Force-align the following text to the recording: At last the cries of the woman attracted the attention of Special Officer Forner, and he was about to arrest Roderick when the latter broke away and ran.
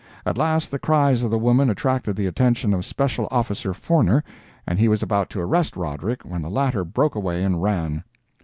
At 0.25 0.35
last 0.35 0.71
the 0.71 0.79
cries 0.79 1.21
of 1.21 1.29
the 1.29 1.37
woman 1.37 1.69
attracted 1.69 2.15
the 2.15 2.25
attention 2.25 2.73
of 2.73 2.85
Special 2.85 3.27
Officer 3.29 3.71
Forner, 3.71 4.23
and 4.65 4.79
he 4.79 4.87
was 4.87 5.03
about 5.03 5.29
to 5.29 5.39
arrest 5.39 5.77
Roderick 5.77 6.23
when 6.23 6.41
the 6.41 6.49
latter 6.49 6.83
broke 6.83 7.13
away 7.13 7.43
and 7.43 7.61
ran. 7.61 8.03